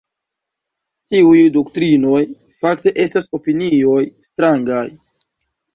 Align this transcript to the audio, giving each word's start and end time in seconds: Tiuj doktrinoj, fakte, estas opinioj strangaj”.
Tiuj 1.11 1.41
doktrinoj, 1.59 2.23
fakte, 2.57 2.97
estas 3.07 3.31
opinioj 3.41 4.03
strangaj”. 4.31 4.85